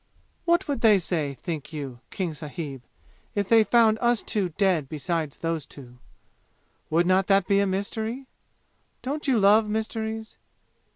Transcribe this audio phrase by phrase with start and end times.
[0.45, 2.81] "What would they say, think you, King sahib,
[3.35, 5.99] if they found us two dead beside those two?
[6.89, 8.25] Would not that be a mystery?
[9.03, 10.37] Don't you love mysteries?